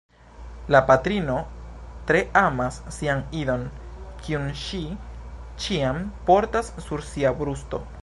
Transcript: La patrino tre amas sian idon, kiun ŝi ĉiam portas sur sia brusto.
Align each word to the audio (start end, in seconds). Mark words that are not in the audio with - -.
La 0.75 0.79
patrino 0.91 1.35
tre 2.11 2.21
amas 2.41 2.81
sian 2.97 3.21
idon, 3.43 3.69
kiun 4.25 4.49
ŝi 4.65 4.83
ĉiam 5.67 6.05
portas 6.31 6.77
sur 6.89 7.09
sia 7.15 7.39
brusto. 7.43 7.87